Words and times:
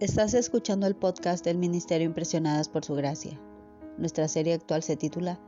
Estás 0.00 0.34
escuchando 0.34 0.88
el 0.88 0.96
podcast 0.96 1.44
del 1.44 1.56
Ministerio 1.56 2.04
Impresionadas 2.04 2.68
por 2.68 2.84
Su 2.84 2.94
Gracia. 2.96 3.38
Nuestra 3.96 4.26
serie 4.26 4.54
actual 4.54 4.82
se 4.82 4.96
titula 4.96 5.38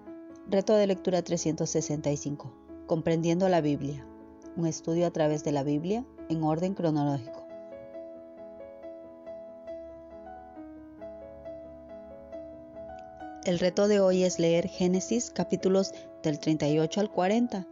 Reto 0.49 0.77
de 0.77 0.87
Lectura 0.87 1.21
365, 1.21 2.55
Comprendiendo 2.87 3.49
la 3.49 3.61
Biblia, 3.61 4.07
un 4.57 4.69
estudio 4.69 5.09
a 5.09 5.11
través 5.11 5.43
de 5.43 5.51
la 5.51 5.65
Biblia 5.65 6.07
en 6.29 6.45
orden 6.45 6.75
cronológico. 6.75 7.45
El 13.45 13.59
reto 13.59 13.89
de 13.89 13.99
hoy 13.99 14.23
es 14.23 14.39
leer 14.39 14.69
Génesis 14.69 15.31
capítulos 15.31 15.93
del 16.23 16.39
38 16.39 17.01
al 17.01 17.11
40, 17.11 17.67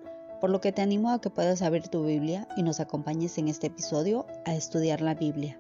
por 0.45 0.51
lo 0.51 0.61
que 0.61 0.73
te 0.73 0.83
animo 0.83 1.09
a 1.09 1.23
que 1.23 1.31
puedas 1.31 1.63
abrir 1.63 1.89
tu 1.89 2.05
Biblia 2.05 2.47
y 2.55 2.63
nos 2.63 2.79
acompañes 2.79 3.39
en 3.39 3.49
este 3.49 3.69
episodio 3.69 4.27
a 4.45 4.55
estudiar 4.55 5.01
la 5.01 5.15
Biblia. 5.15 5.59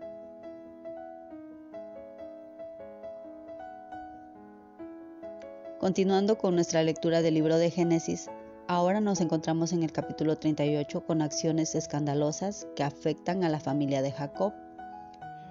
Continuando 5.81 6.37
con 6.37 6.55
nuestra 6.55 6.83
lectura 6.83 7.23
del 7.23 7.33
libro 7.33 7.57
de 7.57 7.71
Génesis, 7.71 8.29
ahora 8.69 9.01
nos 9.01 9.23
encontramos 9.23 9.73
en 9.73 9.83
el 9.83 9.91
capítulo 9.91 10.37
38 10.37 11.07
con 11.07 11.23
acciones 11.23 11.75
escandalosas 11.75 12.67
que 12.77 12.83
afectan 12.83 13.43
a 13.43 13.49
la 13.49 13.61
familia 13.61 14.03
de 14.03 14.13
Jacob, 14.13 14.53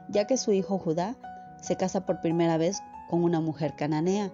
ya 0.09 0.27
que 0.27 0.37
su 0.37 0.51
hijo 0.51 0.77
Judá 0.77 1.15
se 1.59 1.75
casa 1.75 2.05
por 2.05 2.21
primera 2.21 2.57
vez 2.59 2.83
con 3.09 3.23
una 3.23 3.41
mujer 3.41 3.73
cananea 3.75 4.31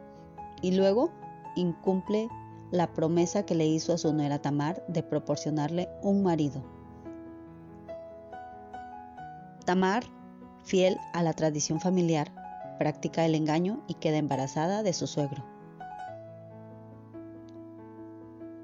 y 0.62 0.72
luego 0.72 1.10
incumple 1.56 2.28
la 2.72 2.94
promesa 2.94 3.44
que 3.44 3.56
le 3.56 3.66
hizo 3.66 3.94
a 3.94 3.98
su 3.98 4.14
nuera 4.14 4.40
Tamar 4.40 4.84
de 4.88 5.04
proporcionarle 5.04 5.90
un 6.02 6.24
marido. 6.24 6.64
Tamar, 9.66 10.04
fiel 10.64 10.98
a 11.14 11.24
la 11.24 11.34
tradición 11.34 11.80
familiar, 11.80 12.32
practica 12.78 13.26
el 13.26 13.36
engaño 13.36 13.84
y 13.88 13.96
queda 13.96 14.18
embarazada 14.18 14.84
de 14.84 14.94
su 14.94 15.08
suegro. 15.08 15.44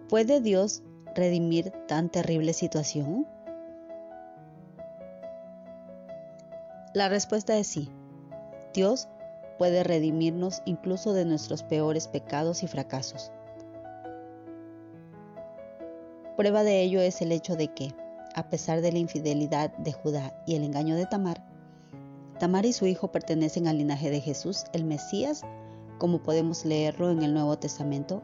¿Puede 0.09 0.40
Dios 0.40 0.84
redimir 1.16 1.72
tan 1.88 2.09
terrible 2.09 2.53
situación? 2.53 3.28
La 6.94 7.09
respuesta 7.09 7.58
es 7.58 7.67
sí. 7.67 7.90
Dios 8.73 9.09
puede 9.58 9.84
redimirnos 9.84 10.62
incluso 10.66 11.14
de 11.14 11.25
nuestros 11.25 11.64
peores 11.64 12.08
pecados 12.08 12.64
y 12.64 12.67
fracasos. 12.67 13.31
Prueba 16.38 16.64
de 16.64 16.81
ello 16.81 17.02
es 17.02 17.22
el 17.22 17.31
hecho 17.31 17.55
de 17.55 17.69
que, 17.69 17.94
a 18.33 18.50
pesar 18.50 18.81
de 18.81 18.91
la 18.91 19.00
infidelidad 19.00 19.75
de 19.78 19.94
Judá 19.94 20.33
y 20.45 20.55
el 20.55 20.64
engaño 20.64 20.95
de 20.95 21.05
Tamar, 21.05 21.41
Tamar 22.39 22.66
y 22.66 22.73
su 22.73 22.86
hijo 22.86 23.09
pertenecen 23.09 23.67
al 23.67 23.78
linaje 23.78 24.09
de 24.09 24.19
Jesús, 24.19 24.66
el 24.73 24.83
Mesías, 24.83 25.44
como 25.97 26.22
podemos 26.22 26.66
leerlo 26.66 27.09
en 27.09 27.23
el 27.23 27.33
Nuevo 27.33 27.58
Testamento 27.58 28.22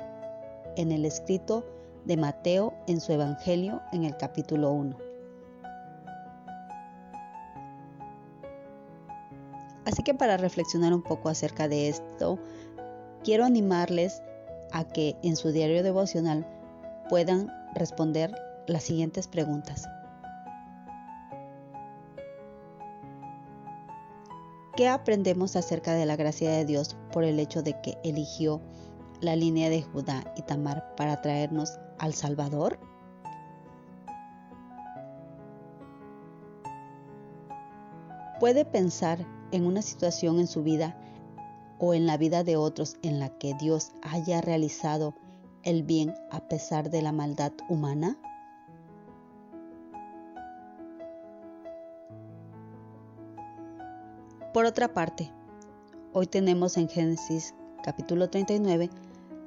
en 0.76 0.92
el 0.92 1.06
escrito 1.06 1.66
de 2.04 2.18
Mateo 2.18 2.74
en 2.88 3.00
su 3.00 3.14
Evangelio 3.14 3.82
en 3.94 4.04
el 4.04 4.18
capítulo 4.18 4.72
1. 4.72 4.98
Así 9.86 10.04
que 10.04 10.14
para 10.14 10.36
reflexionar 10.36 10.94
un 10.94 11.02
poco 11.02 11.30
acerca 11.30 11.70
de 11.70 11.88
esto, 11.88 12.38
quiero 13.24 13.46
animarles 13.46 14.22
a 14.74 14.84
que 14.84 15.16
en 15.24 15.38
su 15.38 15.52
diario 15.52 15.84
devocional 15.84 16.46
puedan 17.10 17.61
responder 17.74 18.36
las 18.68 18.84
siguientes 18.84 19.28
preguntas. 19.28 19.88
¿Qué 24.76 24.88
aprendemos 24.88 25.56
acerca 25.56 25.94
de 25.94 26.06
la 26.06 26.16
gracia 26.16 26.50
de 26.50 26.66
Dios 26.66 26.96
por 27.12 27.24
el 27.24 27.40
hecho 27.40 27.62
de 27.62 27.80
que 27.82 27.98
eligió 28.04 28.62
la 29.20 29.36
línea 29.36 29.70
de 29.70 29.82
Judá 29.82 30.24
y 30.38 30.42
Tamar 30.44 30.96
para 30.96 31.22
traernos 31.22 31.78
al 32.00 32.14
Salvador? 32.14 32.80
¿Puede 38.40 38.66
pensar 38.66 39.26
en 39.52 39.66
una 39.66 39.82
situación 39.82 40.40
en 40.40 40.48
su 40.48 40.64
vida 40.64 40.98
o 41.78 41.94
en 41.94 42.08
la 42.08 42.18
vida 42.18 42.44
de 42.44 42.56
otros 42.56 42.98
en 43.04 43.20
la 43.20 43.30
que 43.38 43.54
Dios 43.54 43.92
haya 44.02 44.42
realizado 44.42 45.14
el 45.64 45.84
bien 45.84 46.16
a 46.32 46.48
pesar 46.48 46.90
de 46.90 47.02
la 47.02 47.12
maldad 47.12 47.52
humana? 47.70 48.18
Por 54.54 54.66
otra 54.66 54.94
parte, 54.94 55.32
hoy 56.14 56.28
tenemos 56.28 56.78
en 56.78 56.90
Génesis 56.90 57.54
capítulo 57.84 58.30
39 58.30 58.90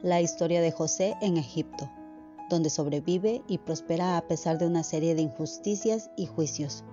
la 0.02 0.20
historia 0.20 0.60
de 0.60 0.72
José 0.72 1.14
en 1.20 1.36
Egipto, 1.36 1.90
donde 2.48 2.70
sobrevive 2.70 3.42
y 3.46 3.58
prospera 3.58 4.16
a 4.16 4.22
pesar 4.22 4.58
de 4.58 4.66
una 4.66 4.82
serie 4.82 5.14
de 5.14 5.22
injusticias 5.22 6.10
y 6.16 6.26
juicios. 6.26 6.84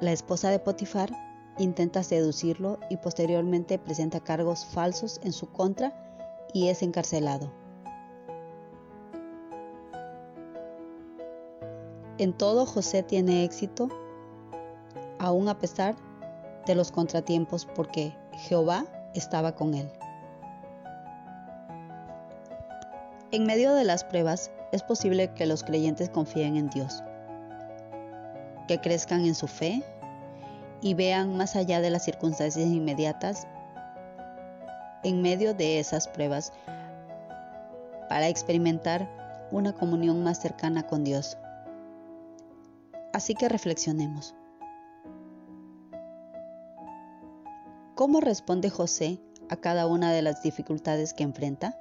La 0.00 0.12
esposa 0.12 0.50
de 0.50 0.58
Potifar 0.58 1.10
intenta 1.58 2.02
seducirlo 2.02 2.78
y 2.90 2.96
posteriormente 2.96 3.78
presenta 3.78 4.20
cargos 4.20 4.64
falsos 4.66 5.20
en 5.24 5.32
su 5.32 5.50
contra 5.50 5.92
y 6.52 6.68
es 6.68 6.82
encarcelado. 6.82 7.63
En 12.16 12.32
todo 12.32 12.64
José 12.64 13.02
tiene 13.02 13.44
éxito, 13.44 13.88
aun 15.18 15.48
a 15.48 15.58
pesar 15.58 15.96
de 16.64 16.76
los 16.76 16.92
contratiempos, 16.92 17.66
porque 17.66 18.16
Jehová 18.32 18.86
estaba 19.14 19.56
con 19.56 19.74
él. 19.74 19.90
En 23.32 23.46
medio 23.46 23.74
de 23.74 23.82
las 23.82 24.04
pruebas 24.04 24.52
es 24.70 24.84
posible 24.84 25.34
que 25.34 25.46
los 25.46 25.64
creyentes 25.64 26.08
confíen 26.08 26.56
en 26.56 26.70
Dios, 26.70 27.02
que 28.68 28.80
crezcan 28.80 29.26
en 29.26 29.34
su 29.34 29.48
fe 29.48 29.82
y 30.80 30.94
vean 30.94 31.36
más 31.36 31.56
allá 31.56 31.80
de 31.80 31.90
las 31.90 32.04
circunstancias 32.04 32.68
inmediatas 32.68 33.48
en 35.02 35.20
medio 35.20 35.52
de 35.52 35.80
esas 35.80 36.06
pruebas 36.06 36.52
para 38.08 38.28
experimentar 38.28 39.08
una 39.50 39.72
comunión 39.72 40.22
más 40.22 40.40
cercana 40.40 40.86
con 40.86 41.02
Dios. 41.02 41.36
Así 43.14 43.34
que 43.34 43.48
reflexionemos. 43.48 44.34
¿Cómo 47.94 48.20
responde 48.20 48.68
José 48.68 49.22
a 49.48 49.56
cada 49.56 49.86
una 49.86 50.12
de 50.12 50.20
las 50.20 50.42
dificultades 50.42 51.14
que 51.14 51.22
enfrenta? 51.22 51.78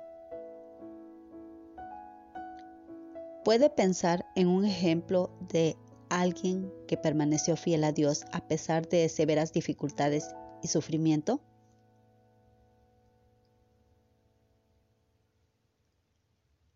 puede 3.44 3.70
pensar 3.70 4.26
en 4.36 4.48
un 4.48 4.66
ejemplo 4.66 5.30
de 5.52 5.78
alguien 6.10 6.72
que 6.88 6.98
permaneció 6.98 7.56
fiel 7.56 7.84
a 7.84 7.92
Dios 7.92 8.24
a 8.32 8.48
pesar 8.48 8.88
de 8.88 9.10
severas 9.10 9.52
dificultades 9.52 10.34
y 10.62 10.68
sufrimiento? 10.70 11.42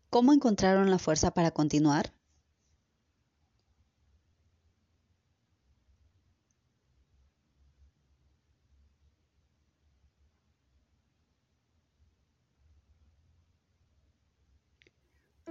¿Cómo 0.10 0.34
encontraron 0.34 0.90
la 0.90 0.98
fuerza 0.98 1.32
para 1.32 1.52
continuar? 1.52 2.17